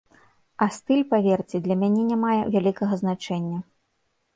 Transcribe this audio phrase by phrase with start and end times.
[0.65, 3.67] А стыль, паверце, для мяне не мае вялікага значэння.